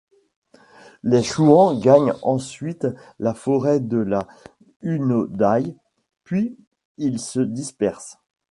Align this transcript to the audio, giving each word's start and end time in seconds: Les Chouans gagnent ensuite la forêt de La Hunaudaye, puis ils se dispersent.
Les 1.03 1.21
Chouans 1.21 1.79
gagnent 1.79 2.15
ensuite 2.23 2.87
la 3.19 3.35
forêt 3.35 3.79
de 3.79 3.97
La 3.99 4.27
Hunaudaye, 4.81 5.77
puis 6.23 6.57
ils 6.97 7.19
se 7.19 7.39
dispersent. 7.39 8.17